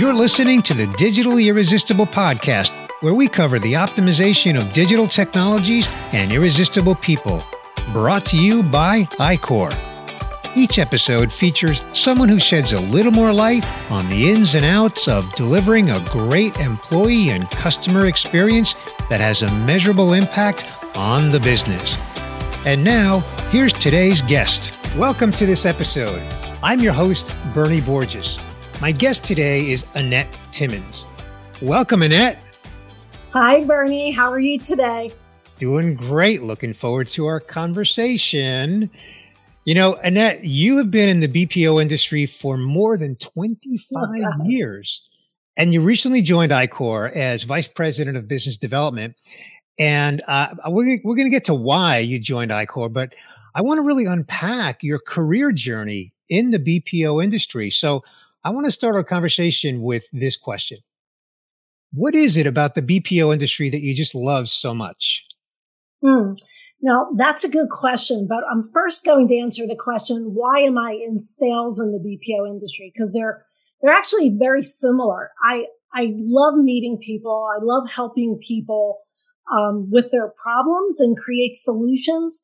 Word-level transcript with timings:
You're 0.00 0.14
listening 0.14 0.62
to 0.62 0.72
the 0.72 0.86
Digitally 0.86 1.48
Irresistible 1.48 2.06
podcast, 2.06 2.70
where 3.02 3.12
we 3.12 3.28
cover 3.28 3.58
the 3.58 3.74
optimization 3.74 4.58
of 4.58 4.72
digital 4.72 5.06
technologies 5.06 5.86
and 6.12 6.32
irresistible 6.32 6.94
people. 6.94 7.44
Brought 7.92 8.24
to 8.26 8.38
you 8.38 8.62
by 8.62 9.02
iQor. 9.18 9.76
Each 10.56 10.78
episode 10.78 11.30
features 11.30 11.82
someone 11.92 12.30
who 12.30 12.40
sheds 12.40 12.72
a 12.72 12.80
little 12.80 13.12
more 13.12 13.30
light 13.30 13.62
on 13.90 14.08
the 14.08 14.30
ins 14.30 14.54
and 14.54 14.64
outs 14.64 15.06
of 15.06 15.30
delivering 15.34 15.90
a 15.90 16.02
great 16.08 16.56
employee 16.60 17.28
and 17.28 17.50
customer 17.50 18.06
experience 18.06 18.76
that 19.10 19.20
has 19.20 19.42
a 19.42 19.52
measurable 19.52 20.14
impact 20.14 20.64
on 20.96 21.30
the 21.30 21.40
business. 21.40 21.98
And 22.64 22.82
now, 22.82 23.18
here's 23.50 23.74
today's 23.74 24.22
guest. 24.22 24.72
Welcome 24.96 25.30
to 25.32 25.44
this 25.44 25.66
episode. 25.66 26.22
I'm 26.62 26.80
your 26.80 26.94
host, 26.94 27.34
Bernie 27.52 27.82
Borges. 27.82 28.38
My 28.80 28.92
guest 28.92 29.26
today 29.26 29.70
is 29.70 29.86
Annette 29.94 30.34
Timmons. 30.52 31.04
Welcome, 31.60 32.00
Annette. 32.00 32.38
Hi, 33.34 33.62
Bernie. 33.62 34.10
How 34.10 34.32
are 34.32 34.40
you 34.40 34.58
today? 34.58 35.12
Doing 35.58 35.94
great. 35.94 36.42
Looking 36.42 36.72
forward 36.72 37.06
to 37.08 37.26
our 37.26 37.40
conversation. 37.40 38.90
You 39.66 39.74
know, 39.74 39.96
Annette, 39.96 40.44
you 40.44 40.78
have 40.78 40.90
been 40.90 41.10
in 41.10 41.20
the 41.20 41.28
BPO 41.28 41.82
industry 41.82 42.24
for 42.24 42.56
more 42.56 42.96
than 42.96 43.16
25 43.16 44.46
years, 44.46 45.10
and 45.58 45.74
you 45.74 45.82
recently 45.82 46.22
joined 46.22 46.50
iQor 46.50 47.14
as 47.14 47.42
Vice 47.42 47.68
President 47.68 48.16
of 48.16 48.26
Business 48.28 48.56
Development. 48.56 49.14
And 49.78 50.22
uh, 50.26 50.54
we're, 50.68 50.98
we're 51.04 51.16
going 51.16 51.26
to 51.26 51.30
get 51.30 51.44
to 51.44 51.54
why 51.54 51.98
you 51.98 52.18
joined 52.18 52.50
iQor, 52.50 52.90
but 52.90 53.12
I 53.54 53.60
want 53.60 53.76
to 53.76 53.82
really 53.82 54.06
unpack 54.06 54.82
your 54.82 55.00
career 55.00 55.52
journey 55.52 56.14
in 56.30 56.50
the 56.50 56.58
BPO 56.58 57.22
industry. 57.22 57.68
So 57.68 58.02
I 58.42 58.50
want 58.50 58.64
to 58.64 58.72
start 58.72 58.94
our 58.94 59.04
conversation 59.04 59.82
with 59.82 60.04
this 60.12 60.36
question 60.36 60.78
What 61.92 62.14
is 62.14 62.36
it 62.36 62.46
about 62.46 62.74
the 62.74 62.82
BPO 62.82 63.32
industry 63.32 63.68
that 63.70 63.80
you 63.80 63.94
just 63.94 64.14
love 64.14 64.48
so 64.48 64.74
much? 64.74 65.24
Hmm. 66.04 66.32
Now, 66.82 67.08
that's 67.14 67.44
a 67.44 67.50
good 67.50 67.68
question, 67.68 68.26
but 68.26 68.42
I'm 68.50 68.70
first 68.72 69.04
going 69.04 69.28
to 69.28 69.38
answer 69.38 69.66
the 69.66 69.76
question 69.76 70.32
why 70.34 70.60
am 70.60 70.78
I 70.78 70.92
in 70.92 71.20
sales 71.20 71.78
in 71.78 71.92
the 71.92 71.98
BPO 71.98 72.48
industry? 72.48 72.90
Because 72.94 73.12
they're 73.12 73.44
they're 73.82 73.92
actually 73.92 74.34
very 74.38 74.62
similar. 74.62 75.30
I 75.42 75.66
I 75.92 76.14
love 76.16 76.54
meeting 76.54 76.98
people. 77.00 77.46
I 77.54 77.62
love 77.62 77.90
helping 77.90 78.38
people 78.40 79.00
um, 79.52 79.90
with 79.90 80.10
their 80.12 80.32
problems 80.42 81.00
and 81.00 81.16
create 81.16 81.56
solutions. 81.56 82.40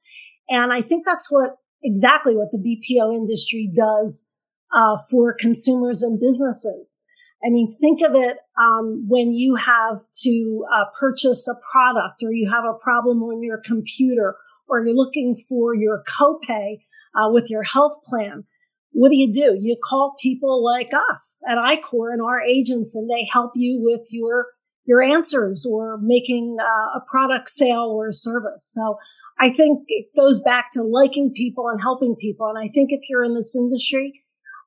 And 0.48 0.72
I 0.72 0.80
think 0.80 1.06
that's 1.06 1.30
what 1.30 1.56
exactly 1.82 2.34
what 2.34 2.48
the 2.52 2.58
BPO 2.58 3.14
industry 3.14 3.70
does 3.74 4.30
uh, 4.72 4.96
for 5.10 5.34
consumers 5.38 6.02
and 6.02 6.20
businesses. 6.20 6.98
I 7.44 7.50
mean, 7.50 7.76
think 7.80 8.00
of 8.02 8.14
it 8.14 8.38
um, 8.58 9.04
when 9.08 9.32
you 9.32 9.56
have 9.56 10.00
to 10.22 10.64
uh, 10.72 10.84
purchase 10.98 11.46
a 11.48 11.54
product 11.70 12.22
or 12.22 12.32
you 12.32 12.50
have 12.50 12.64
a 12.64 12.78
problem 12.82 13.22
on 13.22 13.42
your 13.42 13.60
computer 13.64 14.36
or 14.68 14.84
you're 14.84 14.94
looking 14.94 15.36
for 15.36 15.74
your 15.74 16.02
copay 16.08 16.78
uh, 17.14 17.30
with 17.30 17.50
your 17.50 17.62
health 17.62 18.02
plan. 18.04 18.44
What 18.92 19.10
do 19.10 19.16
you 19.16 19.30
do? 19.30 19.56
You 19.60 19.76
call 19.82 20.16
people 20.20 20.64
like 20.64 20.90
us 21.10 21.42
at 21.46 21.58
iQor 21.58 22.12
and 22.12 22.22
our 22.22 22.40
agents, 22.40 22.94
and 22.94 23.10
they 23.10 23.28
help 23.30 23.52
you 23.54 23.78
with 23.82 24.08
your 24.10 24.46
your 24.86 25.02
answers 25.02 25.66
or 25.68 25.98
making 26.00 26.56
uh, 26.60 26.98
a 26.98 27.02
product 27.10 27.50
sale 27.50 27.90
or 27.92 28.08
a 28.08 28.12
service. 28.12 28.72
So 28.72 28.96
I 29.38 29.50
think 29.50 29.84
it 29.88 30.06
goes 30.16 30.40
back 30.40 30.70
to 30.72 30.82
liking 30.82 31.32
people 31.34 31.68
and 31.68 31.80
helping 31.80 32.16
people. 32.16 32.46
And 32.46 32.58
I 32.58 32.72
think 32.72 32.90
if 32.90 33.02
you're 33.10 33.24
in 33.24 33.34
this 33.34 33.54
industry 33.54 34.22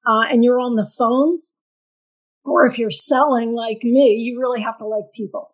uh, 0.10 0.26
and 0.32 0.44
you're 0.44 0.60
on 0.60 0.76
the 0.76 0.90
phones, 0.98 1.56
or 2.44 2.66
if 2.66 2.80
you're 2.80 2.90
selling 2.90 3.54
like 3.54 3.84
me, 3.84 4.16
you 4.16 4.40
really 4.40 4.62
have 4.62 4.78
to 4.78 4.86
like 4.86 5.04
people. 5.14 5.52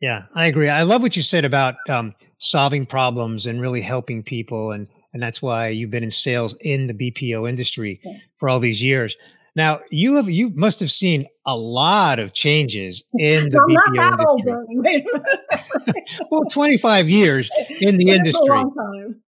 Yeah, 0.00 0.24
I 0.34 0.46
agree. 0.46 0.68
I 0.68 0.82
love 0.84 1.02
what 1.02 1.16
you 1.16 1.22
said 1.22 1.44
about 1.44 1.74
um, 1.90 2.14
solving 2.38 2.86
problems 2.86 3.46
and 3.46 3.60
really 3.60 3.82
helping 3.82 4.22
people, 4.22 4.72
and 4.72 4.86
and 5.12 5.22
that's 5.22 5.42
why 5.42 5.68
you've 5.68 5.90
been 5.90 6.04
in 6.04 6.10
sales 6.10 6.56
in 6.60 6.86
the 6.86 6.94
BPO 6.94 7.48
industry 7.48 8.00
for 8.38 8.48
all 8.48 8.60
these 8.60 8.82
years. 8.82 9.16
Now 9.54 9.80
you 9.90 10.14
have 10.14 10.30
you 10.30 10.50
must 10.50 10.80
have 10.80 10.90
seen 10.90 11.26
a 11.44 11.56
lot 11.56 12.18
of 12.18 12.32
changes 12.32 13.02
in 13.18 13.50
the 13.50 13.58
I'm 13.58 13.96
BPO 13.96 14.68
industry. 14.70 16.06
well, 16.30 16.44
25 16.44 17.08
years 17.08 17.50
in 17.80 17.98
the 17.98 18.10
industry. 18.10 18.62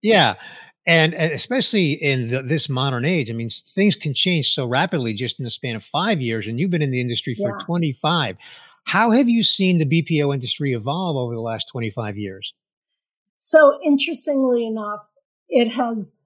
Yeah. 0.02 0.34
And, 0.90 1.14
especially 1.14 1.92
in 1.92 2.30
the, 2.30 2.42
this 2.42 2.68
modern 2.68 3.04
age, 3.04 3.30
I 3.30 3.32
mean, 3.32 3.48
things 3.48 3.94
can 3.94 4.12
change 4.12 4.52
so 4.52 4.66
rapidly 4.66 5.14
just 5.14 5.38
in 5.38 5.44
the 5.44 5.50
span 5.50 5.76
of 5.76 5.84
five 5.84 6.20
years, 6.20 6.48
and 6.48 6.58
you've 6.58 6.72
been 6.72 6.82
in 6.82 6.90
the 6.90 7.00
industry 7.00 7.36
for 7.36 7.56
yeah. 7.56 7.64
25. 7.64 8.36
How 8.86 9.12
have 9.12 9.28
you 9.28 9.44
seen 9.44 9.78
the 9.78 9.86
BPO 9.86 10.34
industry 10.34 10.72
evolve 10.72 11.16
over 11.16 11.32
the 11.32 11.40
last 11.40 11.68
25 11.68 12.16
years? 12.18 12.52
So, 13.36 13.78
interestingly 13.84 14.66
enough, 14.66 15.08
it 15.48 15.68
has 15.68 16.22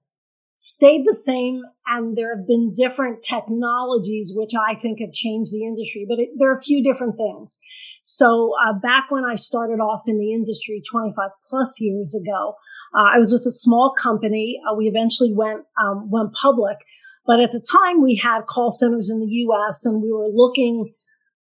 stayed 0.57 1.05
the 1.05 1.13
same, 1.13 1.61
and 1.85 2.17
there 2.17 2.35
have 2.35 2.47
been 2.47 2.73
different 2.73 3.21
technologies 3.21 4.33
which 4.35 4.53
I 4.59 4.73
think 4.73 4.99
have 4.99 5.13
changed 5.13 5.51
the 5.51 5.63
industry, 5.63 6.07
but 6.09 6.17
it, 6.17 6.29
there 6.37 6.49
are 6.49 6.57
a 6.57 6.61
few 6.61 6.83
different 6.83 7.17
things. 7.17 7.59
So, 8.01 8.53
uh, 8.65 8.73
back 8.73 9.11
when 9.11 9.25
I 9.25 9.35
started 9.35 9.79
off 9.79 10.05
in 10.07 10.17
the 10.17 10.33
industry 10.33 10.81
25 10.89 11.29
plus 11.47 11.79
years 11.79 12.15
ago, 12.19 12.55
uh, 12.93 13.11
I 13.13 13.19
was 13.19 13.31
with 13.31 13.45
a 13.45 13.51
small 13.51 13.93
company. 13.97 14.59
Uh, 14.69 14.75
we 14.75 14.87
eventually 14.87 15.33
went 15.33 15.65
um, 15.81 16.09
went 16.09 16.33
public, 16.33 16.77
but 17.25 17.39
at 17.39 17.51
the 17.51 17.65
time 17.71 18.01
we 18.01 18.15
had 18.15 18.45
call 18.45 18.71
centers 18.71 19.09
in 19.09 19.19
the 19.19 19.27
U.S. 19.27 19.85
and 19.85 20.01
we 20.01 20.11
were 20.11 20.27
looking 20.31 20.93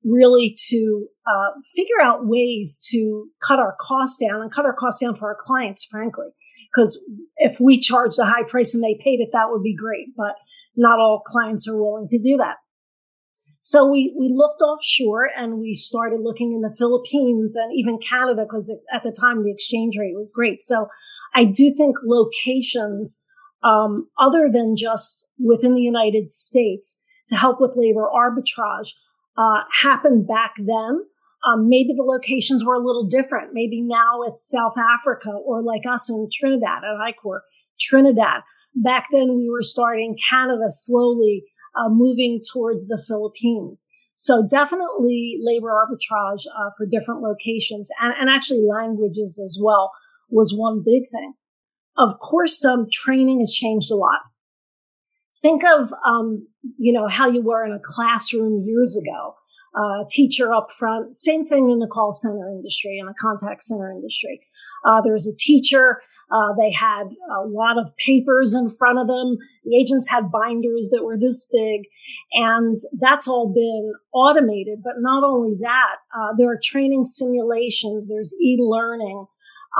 really 0.04 0.54
to 0.68 1.06
uh, 1.26 1.50
figure 1.74 2.00
out 2.02 2.26
ways 2.26 2.78
to 2.90 3.28
cut 3.46 3.58
our 3.58 3.74
costs 3.80 4.18
down 4.22 4.42
and 4.42 4.52
cut 4.52 4.66
our 4.66 4.74
costs 4.74 5.02
down 5.02 5.14
for 5.14 5.28
our 5.28 5.38
clients, 5.38 5.84
frankly. 5.84 6.26
Because 6.74 7.00
if 7.36 7.58
we 7.60 7.78
charged 7.78 8.18
a 8.18 8.24
high 8.24 8.42
price 8.42 8.74
and 8.74 8.82
they 8.82 8.98
paid 9.02 9.20
it, 9.20 9.30
that 9.32 9.46
would 9.48 9.62
be 9.62 9.74
great. 9.74 10.08
But 10.16 10.34
not 10.76 10.98
all 10.98 11.22
clients 11.24 11.68
are 11.68 11.80
willing 11.80 12.08
to 12.08 12.18
do 12.18 12.36
that. 12.38 12.56
So 13.60 13.86
we, 13.86 14.14
we 14.18 14.28
looked 14.30 14.60
offshore 14.60 15.30
and 15.34 15.58
we 15.58 15.72
started 15.72 16.20
looking 16.20 16.52
in 16.52 16.60
the 16.60 16.74
Philippines 16.78 17.56
and 17.56 17.72
even 17.74 17.98
Canada 17.98 18.44
because 18.44 18.70
at 18.92 19.02
the 19.02 19.16
time 19.18 19.42
the 19.42 19.50
exchange 19.50 19.96
rate 19.98 20.14
was 20.14 20.30
great. 20.30 20.62
So 20.62 20.88
I 21.34 21.44
do 21.44 21.72
think 21.76 21.96
locations, 22.04 23.22
um, 23.62 24.08
other 24.18 24.48
than 24.52 24.76
just 24.76 25.28
within 25.38 25.74
the 25.74 25.82
United 25.82 26.30
States 26.30 27.02
to 27.28 27.36
help 27.36 27.60
with 27.60 27.76
labor 27.76 28.08
arbitrage, 28.14 28.90
uh, 29.36 29.62
happened 29.82 30.26
back 30.28 30.54
then. 30.58 31.00
Um, 31.46 31.68
maybe 31.68 31.92
the 31.94 32.04
locations 32.04 32.64
were 32.64 32.74
a 32.74 32.84
little 32.84 33.06
different. 33.06 33.50
Maybe 33.52 33.82
now 33.82 34.22
it's 34.22 34.48
South 34.48 34.78
Africa 34.78 35.30
or 35.30 35.62
like 35.62 35.82
us 35.86 36.08
in 36.08 36.28
Trinidad 36.32 36.82
at 36.84 37.14
iQor, 37.14 37.40
Trinidad. 37.78 38.42
Back 38.74 39.08
then 39.12 39.36
we 39.36 39.50
were 39.50 39.62
starting 39.62 40.16
Canada 40.30 40.66
slowly, 40.68 41.44
uh, 41.76 41.88
moving 41.90 42.40
towards 42.52 42.86
the 42.86 43.02
Philippines. 43.06 43.86
So 44.14 44.46
definitely 44.48 45.38
labor 45.42 45.70
arbitrage 45.70 46.46
uh, 46.46 46.70
for 46.76 46.86
different 46.86 47.20
locations 47.20 47.90
and, 48.00 48.14
and 48.18 48.30
actually 48.30 48.62
languages 48.62 49.38
as 49.38 49.58
well 49.60 49.92
was 50.34 50.52
one 50.54 50.82
big 50.84 51.04
thing. 51.10 51.34
Of 51.96 52.18
course, 52.18 52.64
um, 52.64 52.88
training 52.90 53.40
has 53.40 53.52
changed 53.52 53.90
a 53.90 53.94
lot. 53.94 54.20
Think 55.40 55.62
of, 55.64 55.92
um, 56.04 56.48
you 56.76 56.92
know, 56.92 57.06
how 57.06 57.28
you 57.28 57.40
were 57.40 57.64
in 57.64 57.72
a 57.72 57.80
classroom 57.82 58.60
years 58.60 58.96
ago. 58.96 59.36
Uh, 59.76 60.04
teacher 60.08 60.52
up 60.54 60.70
front, 60.70 61.14
same 61.14 61.44
thing 61.44 61.68
in 61.68 61.80
the 61.80 61.88
call 61.88 62.12
center 62.12 62.48
industry 62.48 62.96
and 62.98 63.08
the 63.08 63.14
contact 63.20 63.60
center 63.60 63.90
industry. 63.90 64.40
Uh, 64.84 65.00
there 65.02 65.12
was 65.12 65.26
a 65.26 65.36
teacher. 65.36 66.00
Uh, 66.30 66.52
they 66.58 66.70
had 66.70 67.08
a 67.30 67.42
lot 67.46 67.76
of 67.76 67.94
papers 67.96 68.54
in 68.54 68.68
front 68.68 68.98
of 68.98 69.06
them. 69.06 69.36
The 69.64 69.76
agents 69.76 70.08
had 70.08 70.30
binders 70.30 70.88
that 70.90 71.04
were 71.04 71.18
this 71.18 71.46
big, 71.52 71.82
and 72.32 72.78
that's 73.00 73.28
all 73.28 73.52
been 73.52 73.92
automated. 74.12 74.78
But 74.82 74.94
not 74.98 75.24
only 75.24 75.56
that, 75.60 75.96
uh, 76.16 76.34
there 76.38 76.50
are 76.50 76.60
training 76.62 77.04
simulations. 77.04 78.06
There's 78.06 78.34
e-learning. 78.40 79.26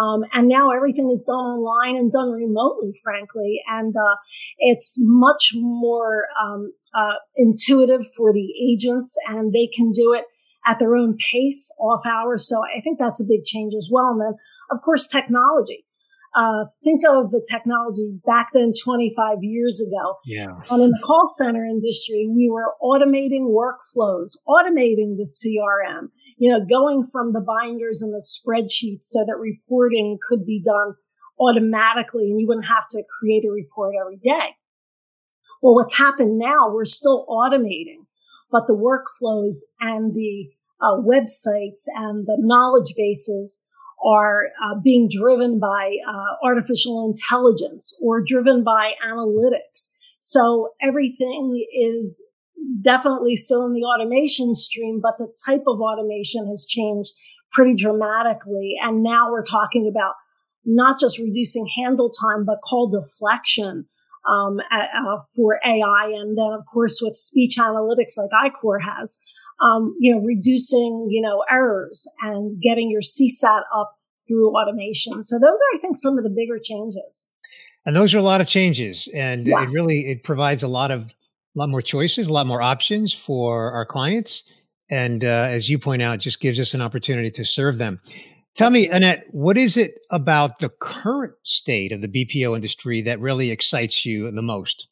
Um, 0.00 0.25
and 0.32 0.49
now 0.49 0.70
everything 0.70 1.11
is 1.11 1.23
done 1.23 1.37
online 1.37 1.96
and 1.96 2.11
done 2.11 2.31
remotely, 2.31 2.93
frankly. 3.02 3.61
And 3.69 3.94
uh, 3.96 4.17
it's 4.58 4.96
much 5.00 5.52
more 5.55 6.26
um, 6.43 6.73
uh, 6.94 7.14
intuitive 7.37 8.06
for 8.17 8.32
the 8.32 8.49
agents, 8.70 9.17
and 9.29 9.52
they 9.52 9.69
can 9.75 9.93
do 9.93 10.12
it 10.12 10.25
at 10.67 10.79
their 10.79 10.96
own 10.96 11.17
pace, 11.31 11.70
off 11.79 12.02
hours. 12.06 12.49
So 12.49 12.61
I 12.76 12.81
think 12.81 12.99
that's 12.99 13.20
a 13.20 13.26
big 13.26 13.44
change 13.44 13.75
as 13.75 13.88
well. 13.91 14.08
And 14.08 14.20
then, 14.20 14.35
of 14.70 14.82
course, 14.82 15.06
technology. 15.06 15.85
Uh, 16.37 16.64
think 16.82 17.02
of 17.08 17.31
the 17.31 17.47
technology 17.49 18.19
back 18.26 18.50
then 18.52 18.73
25 18.82 19.38
years 19.43 19.81
ago. 19.81 20.17
Yeah. 20.25 20.49
And 20.69 20.82
in 20.82 20.90
the 20.90 21.00
call 21.05 21.29
center 21.29 21.64
industry, 21.64 22.29
we 22.29 22.50
were 22.50 22.75
automating 22.82 23.55
workflows, 23.55 24.37
automating 24.49 25.17
the 25.17 25.29
CRM 25.31 26.08
you 26.36 26.50
know, 26.50 26.64
going 26.64 27.06
from 27.06 27.32
the 27.32 27.40
binders 27.40 28.02
and 28.02 28.12
the 28.12 28.25
spreadsheets 28.25 29.04
so 29.04 29.25
that 29.26 29.36
reporting 29.38 30.19
could 30.28 30.44
be 30.44 30.60
done 30.60 30.94
automatically 31.40 32.31
and 32.31 32.40
you 32.40 32.46
wouldn't 32.46 32.66
have 32.66 32.86
to 32.88 33.02
create 33.19 33.44
a 33.44 33.50
report 33.50 33.94
every 34.00 34.16
day. 34.16 34.56
Well, 35.62 35.75
what's 35.75 35.96
happened 35.96 36.38
now, 36.38 36.70
we're 36.70 36.84
still 36.84 37.26
automating, 37.28 38.06
but 38.50 38.66
the 38.66 38.76
workflows 38.76 39.56
and 39.81 40.14
the 40.14 40.50
uh, 40.81 40.96
websites 40.96 41.86
and 41.94 42.26
the 42.26 42.37
knowledge 42.38 42.94
bases 42.96 43.62
are 44.04 44.48
uh, 44.62 44.75
being 44.82 45.08
driven 45.08 45.58
by 45.58 45.96
uh, 46.06 46.37
artificial 46.42 47.06
intelligence 47.08 47.96
or 48.02 48.20
driven 48.20 48.62
by 48.62 48.92
analytics. 49.02 49.88
So 50.19 50.70
everything 50.82 51.66
is 51.72 52.22
definitely 52.82 53.37
still 53.37 53.64
in 53.66 53.72
the 53.72 53.82
automation 53.82 54.55
stream, 54.55 55.00
but 55.02 55.19
the 55.19 55.28
type 55.46 55.64
of 55.66 55.81
automation 55.81 56.46
has 56.49 56.66
changed 56.69 57.12
pretty 57.52 57.75
dramatically. 57.75 58.75
And 58.82 59.02
now 59.02 59.31
we're 59.31 59.44
talking 59.44 59.90
about 59.90 60.14
not 60.64 60.99
just 60.99 61.19
reducing 61.19 61.66
handle 61.76 62.11
time, 62.11 62.44
but 62.44 62.61
call 62.62 62.88
deflection 62.88 63.87
um, 64.28 64.61
uh, 64.70 65.19
for 65.37 65.61
AI. 65.64 66.12
And 66.14 66.37
then, 66.38 66.52
of 66.52 66.64
course, 66.72 67.00
with 67.02 67.14
speech 67.14 67.56
analytics 67.58 68.16
like 68.16 68.52
iQor 68.52 68.78
has, 68.82 69.19
um, 69.62 69.94
you 70.00 70.14
know, 70.14 70.20
reducing, 70.20 71.08
you 71.11 71.20
know, 71.20 71.44
errors 71.50 72.06
and 72.22 72.61
getting 72.61 72.90
your 72.90 73.02
CSAT 73.02 73.62
up 73.75 73.94
through 74.26 74.56
automation. 74.56 75.22
So 75.22 75.38
those 75.38 75.49
are, 75.49 75.76
I 75.76 75.78
think, 75.78 75.96
some 75.96 76.19
of 76.19 76.25
the 76.25 76.31
bigger 76.31 76.58
changes. 76.62 77.31
And 77.87 77.94
those 77.94 78.14
are 78.14 78.19
a 78.19 78.22
lot 78.22 78.40
of 78.40 78.46
changes, 78.46 79.11
and 79.12 79.46
yeah. 79.46 79.62
it 79.62 79.69
really 79.69 80.06
it 80.11 80.22
provides 80.22 80.62
a 80.62 80.69
lot 80.69 80.90
of 80.90 81.11
a 81.54 81.58
lot 81.58 81.68
more 81.68 81.82
choices, 81.82 82.26
a 82.26 82.32
lot 82.32 82.46
more 82.46 82.62
options 82.62 83.12
for 83.12 83.72
our 83.72 83.86
clients, 83.86 84.44
and 84.90 85.24
uh, 85.24 85.48
as 85.50 85.70
you 85.70 85.78
point 85.78 86.02
out, 86.02 86.18
just 86.18 86.40
gives 86.40 86.58
us 86.60 86.74
an 86.74 86.80
opportunity 86.80 87.30
to 87.30 87.44
serve 87.44 87.78
them. 87.78 88.00
Tell 88.54 88.70
me, 88.70 88.88
Annette, 88.88 89.24
what 89.30 89.58
is 89.58 89.76
it 89.76 89.94
about 90.10 90.60
the 90.60 90.68
current 90.68 91.34
state 91.42 91.90
of 91.90 92.00
the 92.00 92.08
BPO 92.08 92.54
industry 92.54 93.02
that 93.02 93.20
really 93.20 93.50
excites 93.50 94.06
you 94.06 94.30
the 94.30 94.42
most? 94.42 94.86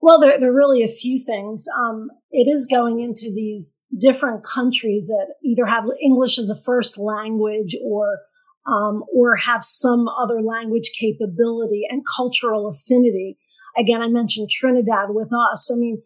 Well, 0.00 0.20
there, 0.20 0.38
there 0.38 0.50
are 0.50 0.54
really 0.54 0.82
a 0.82 0.88
few 0.88 1.22
things. 1.24 1.66
Um, 1.78 2.08
it 2.30 2.48
is 2.48 2.66
going 2.66 3.00
into 3.00 3.32
these 3.34 3.80
different 3.98 4.44
countries 4.44 5.06
that 5.06 5.34
either 5.44 5.66
have 5.66 5.84
English 6.02 6.38
as 6.38 6.50
a 6.50 6.60
first 6.60 6.98
language 6.98 7.76
or 7.84 8.18
um, 8.66 9.02
or 9.12 9.36
have 9.36 9.64
some 9.64 10.06
other 10.08 10.40
language 10.40 10.90
capability 10.98 11.82
and 11.88 12.02
cultural 12.16 12.68
affinity. 12.68 13.38
Again, 13.76 14.02
I 14.02 14.08
mentioned 14.08 14.50
Trinidad 14.50 15.08
with 15.08 15.30
us. 15.32 15.70
I 15.72 15.76
mean, 15.76 16.02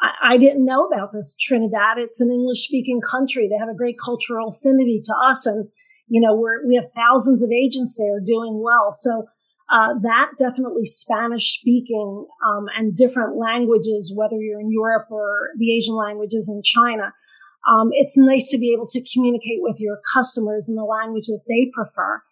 I, 0.00 0.34
I 0.34 0.36
didn't 0.36 0.64
know 0.64 0.86
about 0.86 1.12
this 1.12 1.36
Trinidad. 1.36 1.98
It's 1.98 2.20
an 2.20 2.30
English 2.30 2.64
speaking 2.64 3.00
country. 3.00 3.48
They 3.48 3.58
have 3.58 3.68
a 3.68 3.76
great 3.76 3.96
cultural 4.02 4.50
affinity 4.50 5.00
to 5.04 5.14
us. 5.24 5.46
And, 5.46 5.68
you 6.08 6.20
know, 6.20 6.34
we're, 6.34 6.66
we 6.66 6.74
have 6.76 6.92
thousands 6.94 7.42
of 7.42 7.50
agents 7.50 7.96
there 7.96 8.20
doing 8.20 8.60
well. 8.62 8.92
So, 8.92 9.28
uh, 9.70 9.94
that 10.00 10.30
definitely 10.38 10.84
Spanish 10.84 11.58
speaking, 11.58 12.26
um, 12.46 12.68
and 12.74 12.96
different 12.96 13.36
languages, 13.36 14.10
whether 14.16 14.36
you're 14.36 14.60
in 14.60 14.72
Europe 14.72 15.08
or 15.10 15.50
the 15.58 15.76
Asian 15.76 15.94
languages 15.94 16.48
in 16.48 16.62
China. 16.62 17.12
Um, 17.68 17.90
it's 17.92 18.16
nice 18.16 18.48
to 18.48 18.58
be 18.58 18.72
able 18.72 18.86
to 18.86 19.04
communicate 19.12 19.58
with 19.60 19.78
your 19.78 19.98
customers 20.14 20.70
in 20.70 20.76
the 20.76 20.84
language 20.84 21.26
that 21.26 21.42
they 21.46 21.70
prefer. 21.74 22.22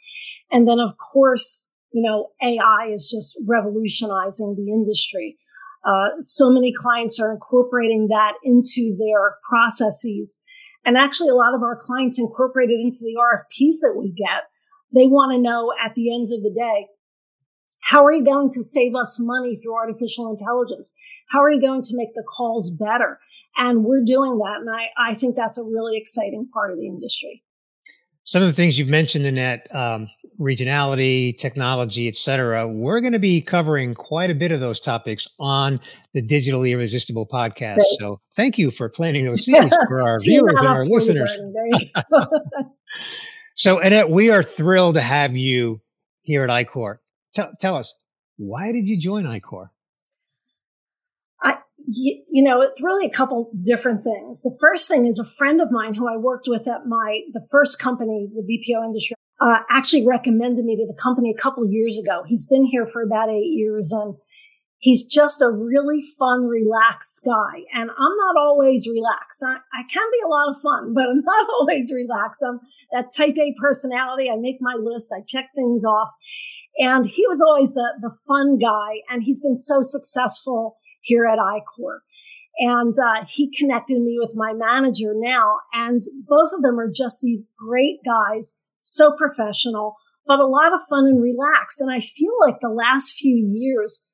And 0.51 0.67
then, 0.67 0.81
of 0.81 0.97
course, 0.97 1.69
you 1.97 2.03
know, 2.03 2.29
AI 2.43 2.91
is 2.93 3.09
just 3.11 3.39
revolutionizing 3.49 4.55
the 4.55 4.71
industry. 4.71 5.39
Uh, 5.83 6.11
so 6.19 6.51
many 6.51 6.71
clients 6.71 7.19
are 7.19 7.33
incorporating 7.33 8.09
that 8.09 8.35
into 8.45 8.95
their 8.99 9.37
processes. 9.49 10.39
And 10.85 10.99
actually, 10.99 11.31
a 11.31 11.35
lot 11.35 11.55
of 11.55 11.63
our 11.63 11.75
clients 11.75 12.19
incorporate 12.19 12.69
it 12.69 12.79
into 12.79 12.99
the 13.01 13.17
RFPs 13.19 13.81
that 13.81 13.95
we 13.97 14.13
get. 14.13 14.43
They 14.95 15.07
want 15.07 15.33
to 15.33 15.39
know 15.39 15.73
at 15.83 15.95
the 15.95 16.15
end 16.15 16.29
of 16.37 16.43
the 16.43 16.53
day, 16.55 16.89
how 17.81 18.05
are 18.05 18.13
you 18.13 18.23
going 18.23 18.51
to 18.51 18.63
save 18.63 18.95
us 18.95 19.17
money 19.19 19.57
through 19.57 19.77
artificial 19.77 20.31
intelligence? 20.31 20.93
How 21.31 21.41
are 21.41 21.51
you 21.51 21.63
going 21.63 21.83
to 21.83 21.97
make 21.97 22.13
the 22.15 22.25
calls 22.37 22.69
better? 22.69 23.21
And 23.57 23.85
we're 23.85 24.05
doing 24.05 24.37
that. 24.37 24.59
And 24.61 24.69
I, 24.71 24.91
I 24.99 25.15
think 25.15 25.35
that's 25.35 25.57
a 25.57 25.65
really 25.65 25.97
exciting 25.97 26.47
part 26.53 26.73
of 26.73 26.79
the 26.79 26.89
industry. 26.89 27.43
Some 28.25 28.43
of 28.43 28.49
the 28.49 28.53
things 28.53 28.79
you've 28.79 28.89
mentioned 28.89 29.25
that 29.37 29.75
um, 29.75 30.09
regionality, 30.41 31.37
technology, 31.37 32.09
et 32.09 32.17
cetera. 32.17 32.67
We're 32.69 33.01
going 33.01 33.13
to 33.13 33.19
be 33.19 33.41
covering 33.41 33.95
quite 33.95 34.31
a 34.31 34.35
bit 34.35 34.53
of 34.53 34.61
those 34.61 34.81
topics 34.81 35.29
on 35.39 35.81
the 36.13 36.23
Digitally 36.23 36.71
Irresistible 36.71 37.27
podcast. 37.27 37.83
So 37.99 38.21
thank 38.35 38.59
you 38.59 38.71
for 38.71 38.89
planting 38.89 39.25
those 39.25 39.45
seeds 39.45 39.75
for 39.89 40.03
our 40.03 40.19
viewers 40.21 40.55
and 40.59 40.69
our 40.69 40.87
listeners. 40.87 41.37
so, 43.55 43.79
Annette, 43.79 44.11
we 44.11 44.31
are 44.31 44.43
thrilled 44.43 44.97
to 44.97 45.01
have 45.01 45.37
you 45.37 45.81
here 46.23 46.45
at 46.45 46.51
iQor. 46.51 46.99
Tell, 47.35 47.53
tell 47.61 47.77
us, 47.77 47.95
why 48.37 48.73
did 48.73 48.87
you 48.87 48.99
join 48.99 49.25
iQor? 49.25 49.69
I, 51.41 51.59
you, 51.87 52.23
you 52.31 52.43
know, 52.43 52.61
it's 52.61 52.83
really 52.83 53.07
a 53.07 53.11
couple 53.11 53.51
different 53.63 54.05
things. 54.05 54.43
The 54.43 54.57
first 54.61 54.89
thing 54.89 55.07
is 55.07 55.19
a 55.19 55.25
friend 55.25 55.61
of 55.61 55.71
mine 55.71 55.95
who 55.95 56.09
I 56.09 56.17
worked 56.17 56.49
with 56.49 56.69
at 56.69 56.87
my, 56.87 57.23
the 57.33 57.47
first 57.51 57.79
company, 57.79 58.29
the 58.35 58.43
BPO 58.43 58.85
industry 58.85 59.17
uh, 59.41 59.61
actually 59.71 60.07
recommended 60.07 60.65
me 60.65 60.77
to 60.77 60.87
the 60.87 60.99
company 61.01 61.31
a 61.31 61.41
couple 61.41 61.67
years 61.67 61.99
ago. 61.99 62.23
He's 62.27 62.47
been 62.47 62.65
here 62.65 62.87
for 62.87 63.03
about 63.03 63.29
eight 63.29 63.53
years 63.53 63.93
and 63.93 64.17
he's 64.79 65.07
just 65.07 65.43
a 65.43 65.51
really 65.51 66.01
fun, 66.19 66.47
relaxed 66.47 67.21
guy. 67.25 67.65
And 67.73 67.91
I'm 67.91 68.17
not 68.17 68.37
always 68.39 68.89
relaxed. 68.89 69.43
I, 69.45 69.57
I 69.73 69.83
can 69.93 70.07
be 70.13 70.21
a 70.25 70.29
lot 70.29 70.51
of 70.51 70.61
fun, 70.63 70.95
but 70.95 71.09
I'm 71.09 71.21
not 71.25 71.49
always 71.61 71.93
relaxed. 71.93 72.43
I'm 72.47 72.61
that 72.93 73.11
type 73.15 73.37
A 73.39 73.55
personality. 73.61 74.31
I 74.31 74.37
make 74.37 74.57
my 74.61 74.75
list. 74.75 75.13
I 75.17 75.23
check 75.27 75.51
things 75.55 75.85
off. 75.85 76.11
And 76.79 77.07
he 77.07 77.27
was 77.27 77.41
always 77.41 77.73
the, 77.73 77.95
the 78.01 78.15
fun 78.27 78.59
guy. 78.59 79.01
And 79.11 79.23
he's 79.23 79.41
been 79.41 79.57
so 79.57 79.79
successful 79.81 80.77
here 81.03 81.27
at 81.27 81.39
iQor. 81.39 81.99
And 82.59 82.95
uh, 83.03 83.25
he 83.29 83.51
connected 83.51 84.01
me 84.01 84.17
with 84.19 84.31
my 84.35 84.53
manager 84.55 85.13
now. 85.15 85.59
And 85.75 86.03
both 86.27 86.51
of 86.55 86.63
them 86.63 86.79
are 86.79 86.91
just 86.91 87.21
these 87.21 87.47
great 87.59 87.99
guys 88.05 88.59
so 88.87 89.13
professional, 89.17 89.97
but 90.27 90.39
a 90.39 90.47
lot 90.47 90.73
of 90.73 90.81
fun 90.89 91.07
and 91.07 91.23
relaxed. 91.23 91.81
And 91.81 91.91
I 91.91 92.01
feel 92.01 92.33
like 92.41 92.61
the 92.61 92.71
last 92.71 93.17
few 93.17 93.37
years, 93.53 94.07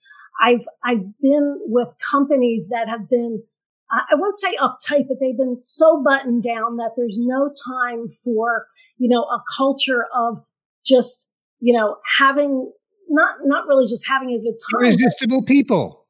I've, 0.43 0.67
I've 0.83 1.05
been 1.21 1.61
with 1.67 1.95
companies 2.11 2.69
that 2.71 2.89
have 2.89 3.09
been, 3.09 3.43
I 3.91 4.15
won't 4.15 4.37
say 4.37 4.57
uptight, 4.57 5.07
but 5.09 5.19
they've 5.21 5.37
been 5.37 5.59
so 5.59 6.03
buttoned 6.03 6.43
down 6.43 6.79
that 6.79 6.93
there's 6.97 7.19
no 7.21 7.51
time 7.67 8.09
for, 8.09 8.67
you 8.97 9.09
know, 9.09 9.23
a 9.25 9.43
culture 9.55 10.07
of 10.17 10.43
just, 10.85 11.29
you 11.61 11.77
know, 11.77 11.97
having 12.19 12.73
not, 13.11 13.37
not 13.45 13.67
really 13.67 13.87
just 13.87 14.09
having 14.09 14.31
a 14.31 14.39
good 14.39 14.57
time. 14.71 14.87
Irresistible 14.87 15.43
people. 15.43 16.07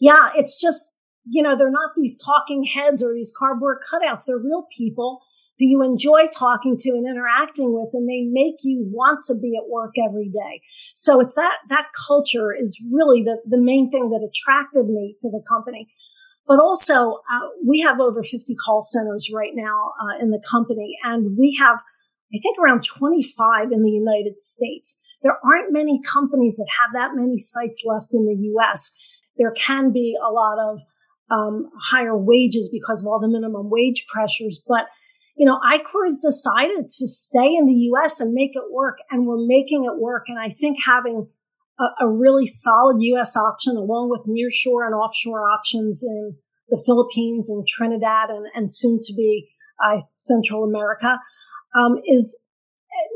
Yeah. 0.00 0.30
It's 0.34 0.58
just, 0.58 0.94
you 1.26 1.42
know, 1.42 1.56
they're 1.56 1.70
not 1.70 1.90
these 1.94 2.18
talking 2.22 2.64
heads 2.64 3.02
or 3.02 3.12
these 3.12 3.32
cardboard 3.36 3.80
cutouts. 3.92 4.24
They're 4.26 4.38
real 4.38 4.66
people 4.74 5.20
who 5.58 5.66
you 5.66 5.82
enjoy 5.82 6.26
talking 6.36 6.76
to 6.78 6.90
and 6.90 7.06
interacting 7.06 7.72
with 7.72 7.90
and 7.92 8.08
they 8.08 8.22
make 8.22 8.56
you 8.62 8.84
want 8.90 9.22
to 9.24 9.34
be 9.40 9.56
at 9.56 9.68
work 9.68 9.92
every 10.04 10.28
day. 10.28 10.62
So 10.94 11.20
it's 11.20 11.34
that, 11.34 11.58
that 11.68 11.88
culture 12.06 12.54
is 12.54 12.80
really 12.92 13.22
the, 13.22 13.38
the 13.46 13.60
main 13.60 13.90
thing 13.90 14.10
that 14.10 14.28
attracted 14.28 14.86
me 14.86 15.16
to 15.20 15.30
the 15.30 15.44
company. 15.48 15.88
But 16.46 16.58
also, 16.60 17.20
uh, 17.30 17.48
we 17.66 17.80
have 17.80 18.00
over 18.00 18.22
50 18.22 18.54
call 18.56 18.82
centers 18.82 19.30
right 19.32 19.52
now 19.54 19.92
uh, 20.02 20.22
in 20.22 20.30
the 20.30 20.42
company, 20.50 20.94
and 21.02 21.38
we 21.38 21.56
have, 21.58 21.76
I 22.34 22.38
think, 22.38 22.58
around 22.58 22.84
25 22.84 23.72
in 23.72 23.82
the 23.82 23.90
United 23.90 24.40
States. 24.40 25.00
There 25.22 25.38
aren't 25.42 25.72
many 25.72 26.02
companies 26.02 26.56
that 26.56 26.68
have 26.80 26.90
that 26.92 27.16
many 27.16 27.38
sites 27.38 27.82
left 27.86 28.12
in 28.12 28.26
the 28.26 28.36
U.S. 28.48 28.94
There 29.38 29.52
can 29.52 29.90
be 29.90 30.18
a 30.22 30.30
lot 30.30 30.58
of 30.58 30.82
um, 31.30 31.70
higher 31.80 32.16
wages 32.16 32.68
because 32.70 33.02
of 33.02 33.06
all 33.06 33.20
the 33.20 33.28
minimum 33.28 33.70
wage 33.70 34.04
pressures, 34.12 34.60
but 34.68 34.84
you 35.36 35.46
know, 35.46 35.58
iQor 35.68 36.04
has 36.04 36.20
decided 36.20 36.88
to 36.88 37.06
stay 37.08 37.54
in 37.54 37.66
the 37.66 37.90
US 37.92 38.20
and 38.20 38.32
make 38.32 38.52
it 38.54 38.72
work, 38.72 38.98
and 39.10 39.26
we're 39.26 39.44
making 39.44 39.84
it 39.84 39.98
work. 39.98 40.24
And 40.28 40.38
I 40.38 40.50
think 40.50 40.78
having 40.84 41.28
a, 41.78 41.84
a 42.04 42.08
really 42.08 42.46
solid 42.46 42.98
US 43.00 43.36
option 43.36 43.76
along 43.76 44.10
with 44.10 44.26
nearshore 44.28 44.86
and 44.86 44.94
offshore 44.94 45.48
options 45.48 46.02
in 46.02 46.36
the 46.68 46.82
Philippines 46.84 47.50
and 47.50 47.66
Trinidad 47.66 48.30
and, 48.30 48.46
and 48.54 48.72
soon 48.72 48.98
to 49.02 49.14
be 49.14 49.50
uh, 49.84 50.00
Central 50.10 50.64
America 50.64 51.18
um, 51.74 51.96
is 52.06 52.40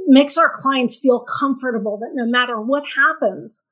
makes 0.07 0.37
our 0.37 0.51
clients 0.51 0.99
feel 0.99 1.21
comfortable 1.21 1.99
that 1.99 2.11
no 2.15 2.27
matter 2.27 2.61
what 2.61 2.85
happens, 2.97 3.65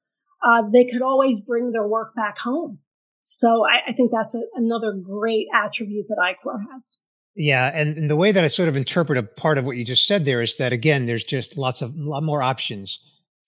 uh, 0.46 0.62
they 0.72 0.84
could 0.84 1.02
always 1.02 1.40
bring 1.40 1.72
their 1.72 1.86
work 1.86 2.14
back 2.14 2.38
home. 2.38 2.78
So 3.22 3.64
I, 3.66 3.90
I 3.90 3.92
think 3.92 4.12
that's 4.12 4.36
a, 4.36 4.42
another 4.54 4.92
great 4.92 5.48
attribute 5.52 6.06
that 6.08 6.18
iQor 6.18 6.60
has. 6.72 7.00
Yeah, 7.36 7.70
and, 7.74 7.98
and, 7.98 8.10
the 8.10 8.16
way 8.16 8.32
that 8.32 8.42
I 8.44 8.48
sort 8.48 8.68
of 8.68 8.78
interpret 8.78 9.18
a 9.18 9.22
part 9.22 9.58
of 9.58 9.66
what 9.66 9.76
you 9.76 9.84
just 9.84 10.06
said 10.06 10.24
there 10.24 10.40
is 10.40 10.56
that 10.56 10.72
again, 10.72 11.04
there's 11.04 11.22
just 11.22 11.58
lots 11.58 11.82
of 11.82 11.94
lot 11.94 12.22
more 12.22 12.42
options 12.42 12.98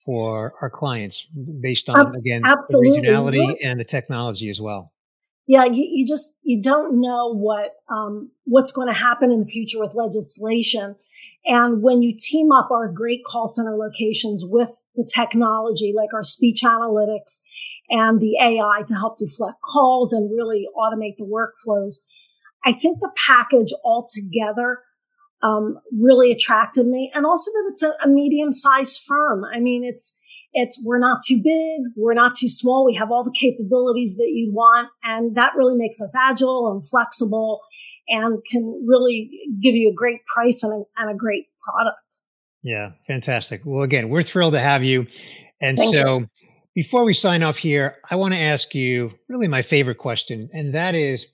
for 0.05 0.53
our 0.61 0.69
clients 0.69 1.27
based 1.59 1.89
on 1.89 1.99
Abs- 1.99 2.23
again 2.23 2.43
absolutely. 2.45 3.01
the 3.01 3.07
regionality 3.07 3.55
and 3.63 3.79
the 3.79 3.83
technology 3.83 4.49
as 4.49 4.61
well. 4.61 4.93
Yeah, 5.47 5.65
you, 5.65 5.83
you 5.89 6.07
just 6.07 6.37
you 6.43 6.61
don't 6.61 7.01
know 7.01 7.33
what 7.33 7.71
um, 7.91 8.29
what's 8.45 8.71
going 8.71 8.87
to 8.87 8.93
happen 8.93 9.31
in 9.31 9.39
the 9.39 9.47
future 9.47 9.79
with 9.79 9.95
legislation, 9.95 10.95
and 11.45 11.81
when 11.81 12.03
you 12.03 12.15
team 12.15 12.51
up 12.51 12.69
our 12.71 12.87
great 12.87 13.23
call 13.25 13.47
center 13.47 13.75
locations 13.75 14.43
with 14.45 14.83
the 14.95 15.09
technology, 15.11 15.93
like 15.95 16.13
our 16.13 16.21
speech 16.21 16.61
analytics 16.63 17.41
and 17.89 18.19
the 18.19 18.37
AI 18.39 18.83
to 18.85 18.93
help 18.93 19.17
deflect 19.17 19.61
calls 19.63 20.13
and 20.13 20.31
really 20.31 20.67
automate 20.77 21.17
the 21.17 21.25
workflows. 21.25 21.95
I 22.65 22.73
think 22.73 22.99
the 22.99 23.11
package 23.27 23.71
altogether 23.83 24.79
um, 25.41 25.79
really 25.91 26.31
attracted 26.31 26.85
me, 26.85 27.11
and 27.15 27.25
also 27.25 27.51
that 27.51 27.65
it's 27.69 27.83
a, 27.83 27.93
a 28.03 28.07
medium-sized 28.07 29.01
firm. 29.07 29.45
I 29.45 29.59
mean, 29.59 29.83
it's 29.85 30.19
it's 30.51 30.81
we're 30.85 30.99
not 30.99 31.21
too 31.25 31.41
big, 31.43 31.93
we're 31.95 32.13
not 32.13 32.35
too 32.35 32.49
small. 32.49 32.85
We 32.85 32.95
have 32.95 33.11
all 33.11 33.23
the 33.23 33.31
capabilities 33.31 34.17
that 34.17 34.29
you 34.29 34.51
want, 34.53 34.89
and 35.03 35.35
that 35.35 35.53
really 35.55 35.75
makes 35.75 36.01
us 36.01 36.15
agile 36.15 36.71
and 36.71 36.87
flexible, 36.87 37.61
and 38.09 38.39
can 38.49 38.83
really 38.87 39.29
give 39.61 39.75
you 39.75 39.89
a 39.89 39.93
great 39.93 40.25
price 40.25 40.63
and 40.63 40.73
a, 40.73 41.01
and 41.01 41.11
a 41.11 41.15
great 41.15 41.45
product. 41.63 42.19
Yeah, 42.63 42.91
fantastic. 43.07 43.61
Well, 43.63 43.83
again, 43.83 44.09
we're 44.09 44.23
thrilled 44.23 44.53
to 44.53 44.59
have 44.59 44.83
you. 44.83 45.07
And 45.61 45.77
Thank 45.77 45.93
so, 45.93 46.19
you. 46.19 46.29
before 46.75 47.05
we 47.05 47.13
sign 47.13 47.43
off 47.43 47.57
here, 47.57 47.97
I 48.09 48.15
want 48.15 48.33
to 48.33 48.39
ask 48.39 48.75
you 48.75 49.11
really 49.29 49.47
my 49.47 49.61
favorite 49.61 49.97
question, 49.97 50.49
and 50.51 50.73
that 50.73 50.95
is, 50.95 51.27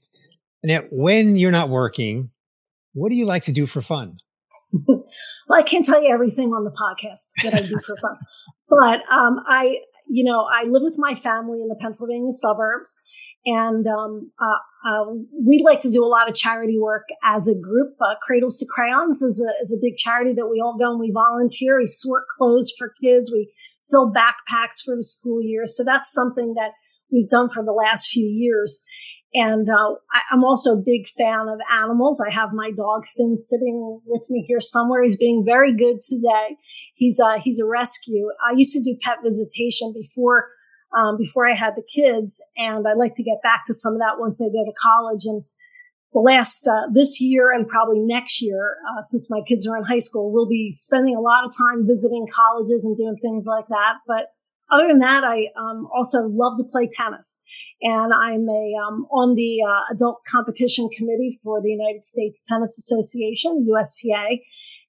Annette, 0.66 0.88
when 0.90 1.36
you're 1.36 1.52
not 1.52 1.70
working, 1.70 2.32
what 2.94 3.10
do 3.10 3.16
you 3.16 3.28
like 3.28 3.44
to 3.44 3.52
do 3.52 3.68
for 3.68 3.84
fun? 3.84 4.18
well, 4.74 5.06
I 5.54 5.62
can't 5.62 5.86
tell 5.86 6.02
you 6.02 6.12
everything 6.12 6.50
on 6.54 6.64
the 6.64 6.72
podcast 6.72 7.28
that 7.44 7.54
I 7.54 7.62
do 7.62 7.80
for 7.86 7.96
fun, 8.02 8.18
but 8.68 9.14
um, 9.14 9.40
I, 9.46 9.78
you 10.10 10.24
know, 10.24 10.48
I 10.52 10.64
live 10.64 10.82
with 10.82 10.96
my 10.98 11.14
family 11.14 11.62
in 11.62 11.68
the 11.68 11.76
Pennsylvania 11.80 12.32
suburbs, 12.32 12.96
and 13.46 13.86
um, 13.86 14.32
uh, 14.42 14.90
uh, 14.90 15.06
we 15.40 15.62
like 15.64 15.82
to 15.82 15.92
do 15.92 16.04
a 16.04 16.10
lot 16.10 16.28
of 16.28 16.34
charity 16.34 16.80
work 16.80 17.06
as 17.24 17.48
a 17.48 17.54
group. 17.54 17.94
Uh, 18.02 18.16
Cradles 18.28 18.58
to 18.58 18.66
Crayons 18.68 19.22
is 19.22 19.40
a 19.40 19.62
is 19.62 19.72
a 19.72 19.78
big 19.80 19.98
charity 19.98 20.34
that 20.34 20.48
we 20.48 20.60
all 20.60 20.76
go 20.80 20.90
and 20.90 21.00
we 21.00 21.12
volunteer. 21.14 21.78
We 21.78 21.86
sort 21.86 22.24
clothes 22.40 22.74
for 22.76 22.92
kids. 23.04 23.32
We 23.32 23.54
fill 23.92 24.12
backpacks 24.12 24.82
for 24.84 24.96
the 24.96 25.04
school 25.04 25.44
year. 25.44 25.68
So 25.68 25.84
that's 25.84 26.12
something 26.12 26.56
that 26.56 26.72
we've 27.12 27.28
done 27.28 27.50
for 27.50 27.64
the 27.64 27.72
last 27.72 28.08
few 28.08 28.26
years. 28.26 28.84
And 29.38 29.70
uh, 29.70 29.96
I, 30.12 30.34
am 30.34 30.46
also 30.46 30.72
a 30.72 30.82
big 30.82 31.10
fan 31.18 31.50
of 31.50 31.60
animals. 31.70 32.24
I 32.26 32.32
have 32.32 32.54
my 32.54 32.72
dog 32.72 33.04
Finn 33.18 33.38
sitting 33.38 34.00
with 34.06 34.26
me 34.30 34.46
here 34.48 34.62
somewhere. 34.62 35.04
He's 35.04 35.18
being 35.18 35.44
very 35.46 35.76
good 35.76 35.98
today. 36.02 36.56
He's 36.96 37.20
uh, 37.20 37.40
he's 37.44 37.60
a 37.60 37.66
rescue. 37.66 38.30
I 38.48 38.54
used 38.56 38.74
to 38.74 38.82
do 38.82 38.98
pet 39.04 39.18
visitation 39.22 39.94
before 39.94 40.48
um, 40.96 41.18
before 41.18 41.50
I 41.50 41.54
had 41.54 41.76
the 41.76 41.84
kids, 41.84 42.42
and 42.56 42.88
I'd 42.88 42.98
like 42.98 43.14
to 43.16 43.24
get 43.24 43.44
back 43.44 43.64
to 43.66 43.74
some 43.74 43.94
of 43.94 44.00
that 44.00 44.20
once 44.20 44.40
they 44.40 44.46
go 44.46 44.64
to 44.64 44.74
college. 44.82 45.26
And 45.26 45.44
the 46.14 46.22
last 46.22 46.66
uh, 46.66 46.88
this 46.94 47.20
year 47.20 47.52
and 47.52 47.68
probably 47.68 48.00
next 48.00 48.42
year, 48.42 48.78
uh, 48.90 49.02
since 49.02 49.30
my 49.30 49.42
kids 49.46 49.68
are 49.68 49.76
in 49.76 49.84
high 49.84 50.00
school, 50.00 50.32
we'll 50.32 50.48
be 50.48 50.72
spending 50.72 51.14
a 51.14 51.20
lot 51.20 51.44
of 51.44 51.52
time 51.52 51.86
visiting 51.86 52.26
colleges 52.34 52.86
and 52.86 52.96
doing 52.96 53.18
things 53.22 53.48
like 53.50 53.68
that. 53.68 53.96
But 54.08 54.32
other 54.72 54.88
than 54.88 55.00
that, 55.00 55.24
I 55.24 55.48
um, 55.58 55.88
also 55.94 56.24
love 56.24 56.58
to 56.58 56.64
play 56.64 56.90
tennis, 56.92 57.42
and 57.82 58.14
I'm 58.14 58.48
a 58.48 58.74
um, 58.88 59.06
on 59.12 59.36
the 59.36 59.60
uh, 59.68 59.94
adult 59.94 60.22
competition 60.30 60.90
committee 60.96 61.38
for 61.44 61.62
the 61.62 61.70
United 61.70 62.04
States 62.04 62.42
Tennis 62.42 62.78
Association, 62.78 63.66
USTA, 63.68 64.38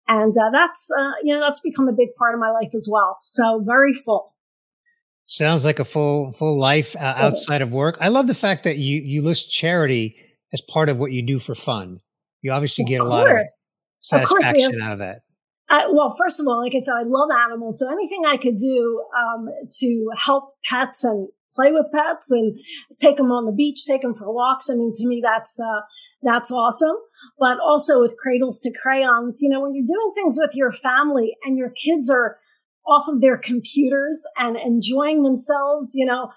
and 0.09 0.35
uh, 0.37 0.51
that's 0.51 0.91
uh, 0.97 1.13
you 1.23 1.35
know 1.35 1.41
that's 1.41 1.61
become 1.61 1.89
a 1.89 1.93
big 1.93 2.15
part 2.19 2.35
of 2.35 2.41
my 2.41 2.51
life 2.51 2.71
as 2.75 2.89
well. 2.91 3.17
So 3.21 3.63
very 3.65 3.93
full. 3.93 4.35
Sounds 5.25 5.65
like 5.65 5.79
a 5.79 5.85
full 5.85 6.33
full 6.33 6.59
life 6.59 6.95
uh, 6.97 7.15
outside 7.17 7.63
of 7.63 7.71
work. 7.71 7.97
I 8.01 8.09
love 8.09 8.27
the 8.27 8.35
fact 8.35 8.65
that 8.65 8.79
you 8.79 9.01
you 9.01 9.23
list 9.23 9.51
charity 9.51 10.17
as 10.53 10.61
part 10.61 10.89
of 10.89 10.99
what 10.99 11.13
you 11.13 11.23
do 11.23 11.39
for 11.39 11.55
fun. 11.55 12.01
You 12.43 12.53
obviously 12.53 12.85
get 12.85 13.01
a 13.01 13.05
lot 13.05 13.29
of 13.29 13.37
satisfaction 14.01 14.77
of 14.77 14.81
out 14.81 14.93
of 14.93 14.99
that. 15.01 15.23
Uh, 15.69 15.89
well, 15.91 16.15
first 16.17 16.41
of 16.41 16.47
all, 16.47 16.63
like 16.63 16.75
I 16.77 16.79
said, 16.79 16.95
I 16.95 17.03
love 17.05 17.29
animals. 17.33 17.81
So 17.81 17.91
anything 17.91 18.25
I 18.25 18.37
could 18.37 18.57
do 18.57 19.05
um, 19.19 19.49
to 19.81 20.11
help 20.17 20.55
pets 20.65 21.03
and 21.03 21.29
play 21.57 21.73
with 21.73 21.87
pets 21.93 22.31
and 22.31 22.57
take 23.01 23.17
them 23.17 23.33
on 23.33 23.47
the 23.47 23.53
beach, 23.53 23.85
take 23.85 24.03
them 24.03 24.15
for 24.15 24.33
walks. 24.33 24.71
I 24.71 24.75
mean, 24.75 24.93
to 24.95 25.07
me, 25.07 25.21
that's 25.25 25.59
uh, 25.59 25.81
that's 26.23 26.53
awesome. 26.53 26.97
But 27.39 27.59
also 27.61 28.01
with 28.01 28.17
cradles 28.17 28.61
to 28.61 28.73
crayons, 28.81 29.41
you 29.43 29.49
know, 29.49 29.61
when 29.61 29.75
you're 29.75 29.87
doing 29.87 30.13
things 30.15 30.39
with 30.39 30.55
your 30.55 30.73
family 30.73 31.37
and 31.45 31.59
your 31.59 31.71
kids 31.71 32.09
are 32.09 32.39
off 32.87 33.09
of 33.09 33.21
their 33.21 33.37
computers 33.37 34.25
and 34.39 34.57
enjoying 34.57 35.23
themselves, 35.23 35.93
you 35.95 36.07
know, 36.07 36.31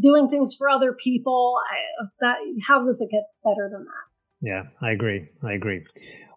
doing 0.00 0.28
things 0.28 0.54
for 0.54 0.68
other 0.68 0.92
people, 0.92 1.54
I, 1.70 2.04
that 2.20 2.38
how 2.66 2.84
does 2.84 3.00
it 3.00 3.10
get 3.10 3.24
better 3.44 3.68
than 3.70 3.84
that? 3.84 4.04
Yeah, 4.40 4.62
I 4.80 4.92
agree. 4.92 5.28
I 5.42 5.52
agree. 5.52 5.84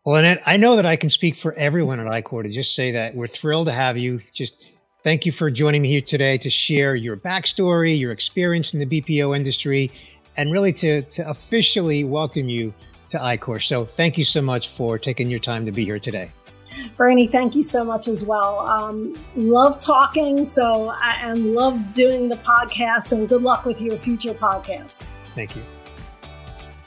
Well, 0.06 0.16
Annette, 0.16 0.42
I 0.46 0.58
know 0.58 0.76
that 0.76 0.86
I 0.86 0.96
can 0.96 1.10
speak 1.10 1.36
for 1.36 1.54
everyone 1.54 2.00
at 2.00 2.08
iQor 2.08 2.44
to 2.44 2.50
just 2.50 2.74
say 2.74 2.92
that 2.92 3.16
we're 3.16 3.28
thrilled 3.28 3.68
to 3.68 3.74
have 3.74 3.98
you. 3.98 4.22
Just 4.34 4.66
thank 5.04 5.26
you 5.26 5.32
for 5.32 5.50
joining 5.50 5.82
me 5.82 5.90
here 5.90 6.02
today 6.02 6.38
to 6.38 6.50
share 6.50 6.96
your 6.96 7.18
backstory, 7.18 7.98
your 7.98 8.12
experience 8.12 8.74
in 8.74 8.80
the 8.80 9.02
BPO 9.02 9.36
industry, 9.36 9.92
and 10.38 10.52
really 10.52 10.74
to, 10.74 11.02
to 11.04 11.30
officially 11.30 12.04
welcome 12.04 12.50
you 12.50 12.74
to 13.10 13.18
iQor. 13.18 13.62
So 13.62 13.86
thank 13.86 14.18
you 14.18 14.24
so 14.24 14.42
much 14.42 14.70
for 14.70 14.98
taking 14.98 15.30
your 15.30 15.40
time 15.40 15.66
to 15.66 15.72
be 15.72 15.84
here 15.84 16.00
today. 16.00 16.32
Bernie, 16.98 17.28
thank 17.28 17.56
you 17.56 17.64
so 17.64 17.84
much 17.84 18.08
as 18.08 18.24
well. 18.24 18.60
Um, 18.60 19.18
love 19.36 19.80
talking, 19.80 20.46
so 20.46 20.92
and 21.02 21.54
love 21.56 21.92
doing 21.92 22.30
the 22.30 22.36
podcast. 22.38 23.12
And 23.12 23.28
good 23.28 23.42
luck 23.42 23.66
with 23.66 23.82
your 23.82 23.98
future 23.98 24.34
podcasts. 24.34 25.10
Thank 25.36 25.56
you. 25.56 25.64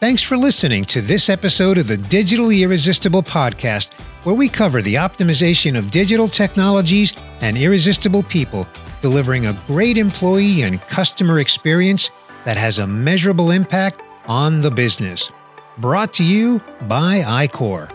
Thanks 0.02 0.20
for 0.20 0.36
listening 0.36 0.84
to 0.86 1.00
this 1.00 1.28
episode 1.28 1.78
of 1.78 1.86
the 1.86 1.96
Digitally 1.96 2.62
Irresistible 2.62 3.22
podcast, 3.22 3.92
where 4.24 4.34
we 4.34 4.48
cover 4.48 4.82
the 4.82 4.96
optimization 4.96 5.78
of 5.78 5.92
digital 5.92 6.26
technologies 6.26 7.16
and 7.40 7.56
irresistible 7.56 8.24
people, 8.24 8.66
delivering 9.00 9.46
a 9.46 9.56
great 9.68 9.96
employee 9.96 10.62
and 10.62 10.80
customer 10.80 11.38
experience 11.38 12.10
that 12.44 12.56
has 12.56 12.80
a 12.80 12.86
measurable 12.86 13.52
impact 13.52 14.02
on 14.26 14.60
the 14.60 14.72
business. 14.72 15.30
Brought 15.78 16.12
to 16.14 16.24
you 16.24 16.60
by 16.88 17.20
iQor. 17.46 17.88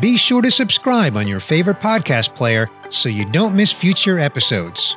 Be 0.00 0.16
sure 0.16 0.42
to 0.42 0.50
subscribe 0.52 1.16
on 1.16 1.26
your 1.26 1.40
favorite 1.40 1.80
podcast 1.80 2.36
player 2.36 2.68
so 2.88 3.08
you 3.08 3.24
don't 3.32 3.56
miss 3.56 3.72
future 3.72 4.20
episodes. 4.20 4.96